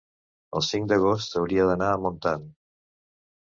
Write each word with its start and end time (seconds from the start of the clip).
El 0.59 0.63
cinc 0.67 0.87
d'agost 0.91 1.37
hauria 1.41 1.69
d'anar 1.73 1.91
a 1.91 2.01
Montant. 2.07 2.51